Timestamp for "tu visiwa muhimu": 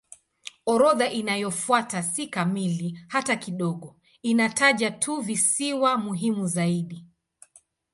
4.91-6.47